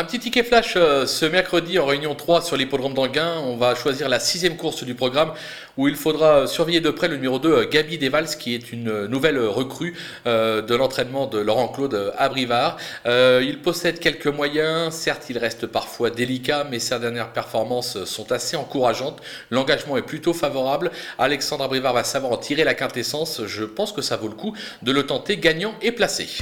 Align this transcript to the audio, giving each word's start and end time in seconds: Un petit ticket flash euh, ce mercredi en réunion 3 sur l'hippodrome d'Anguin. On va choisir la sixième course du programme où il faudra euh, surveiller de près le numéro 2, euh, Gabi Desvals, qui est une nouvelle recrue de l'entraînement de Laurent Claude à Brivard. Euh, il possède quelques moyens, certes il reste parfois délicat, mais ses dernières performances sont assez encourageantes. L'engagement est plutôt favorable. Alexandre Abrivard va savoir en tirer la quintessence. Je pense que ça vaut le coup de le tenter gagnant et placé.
Un 0.00 0.04
petit 0.04 0.18
ticket 0.18 0.44
flash 0.44 0.76
euh, 0.76 1.04
ce 1.04 1.26
mercredi 1.26 1.78
en 1.78 1.84
réunion 1.84 2.14
3 2.14 2.40
sur 2.40 2.56
l'hippodrome 2.56 2.94
d'Anguin. 2.94 3.34
On 3.44 3.58
va 3.58 3.74
choisir 3.74 4.08
la 4.08 4.18
sixième 4.18 4.56
course 4.56 4.82
du 4.82 4.94
programme 4.94 5.34
où 5.76 5.88
il 5.88 5.94
faudra 5.94 6.38
euh, 6.38 6.46
surveiller 6.46 6.80
de 6.80 6.88
près 6.88 7.06
le 7.06 7.16
numéro 7.16 7.38
2, 7.38 7.52
euh, 7.52 7.68
Gabi 7.70 7.98
Desvals, 7.98 8.38
qui 8.38 8.54
est 8.54 8.72
une 8.72 9.04
nouvelle 9.08 9.38
recrue 9.38 9.94
de 10.24 10.74
l'entraînement 10.74 11.26
de 11.26 11.38
Laurent 11.38 11.68
Claude 11.68 12.14
à 12.16 12.30
Brivard. 12.30 12.78
Euh, 13.04 13.44
il 13.44 13.60
possède 13.60 13.98
quelques 13.98 14.26
moyens, 14.26 14.94
certes 14.94 15.26
il 15.28 15.36
reste 15.36 15.66
parfois 15.66 16.08
délicat, 16.08 16.66
mais 16.70 16.78
ses 16.78 16.98
dernières 16.98 17.34
performances 17.34 18.02
sont 18.04 18.32
assez 18.32 18.56
encourageantes. 18.56 19.20
L'engagement 19.50 19.98
est 19.98 20.02
plutôt 20.02 20.32
favorable. 20.32 20.92
Alexandre 21.18 21.64
Abrivard 21.64 21.92
va 21.92 22.04
savoir 22.04 22.32
en 22.32 22.38
tirer 22.38 22.64
la 22.64 22.72
quintessence. 22.72 23.42
Je 23.44 23.64
pense 23.64 23.92
que 23.92 24.00
ça 24.00 24.16
vaut 24.16 24.28
le 24.28 24.34
coup 24.34 24.56
de 24.80 24.92
le 24.92 25.04
tenter 25.04 25.36
gagnant 25.36 25.74
et 25.82 25.92
placé. 25.92 26.38